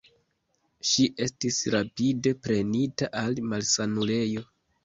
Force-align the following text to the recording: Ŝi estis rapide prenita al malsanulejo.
Ŝi 0.91 1.03
estis 1.25 1.59
rapide 1.75 2.33
prenita 2.47 3.11
al 3.25 3.41
malsanulejo. 3.53 4.49